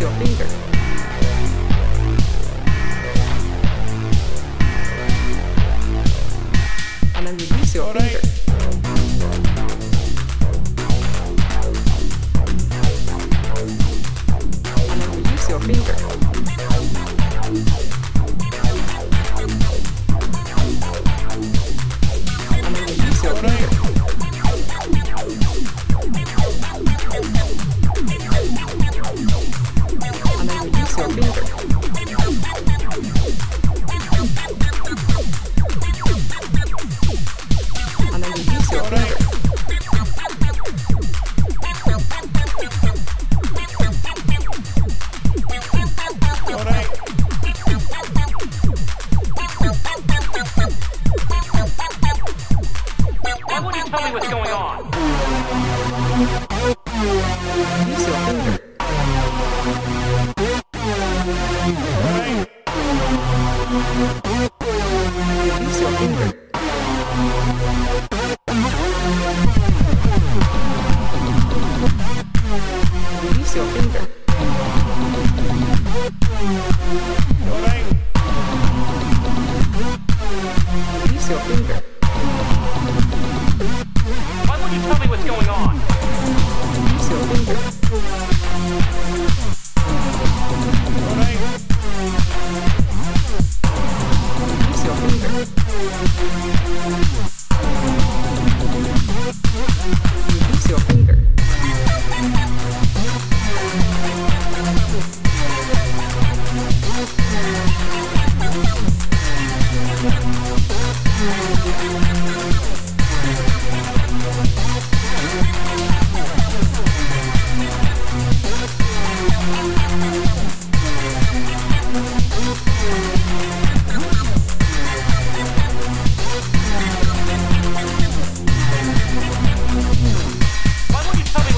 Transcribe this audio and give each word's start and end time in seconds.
your 0.00 0.10
finger. 0.12 0.46
And 7.16 7.26
then 7.26 7.36
release 7.36 7.74
your 7.74 7.92
finger. 7.92 8.29
fix 73.50 73.56
your 73.56 73.66
finger. 73.66 74.06
Fix 81.08 81.28
your 81.28 81.40
finger. 81.40 81.82
Why 84.46 84.60
won't 84.60 84.72
you 84.72 84.80
tell 84.82 84.98
me 85.00 85.06
what's 85.08 85.24
going 85.24 85.48
on? 85.48 85.80
Fix 86.90 87.10
your 87.10 87.18
finger. 87.26 87.79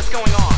what's 0.00 0.08
going 0.08 0.34
on. 0.40 0.49